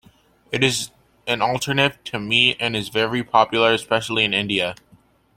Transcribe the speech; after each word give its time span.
It 0.51 0.63
is 0.63 0.89
an 1.27 1.43
alternative 1.43 2.03
to 2.05 2.19
meat 2.19 2.57
and 2.59 2.75
is 2.75 2.89
very 2.89 3.23
popular 3.23 3.71
especially 3.71 4.23
in 4.23 4.33
India. 4.33 4.73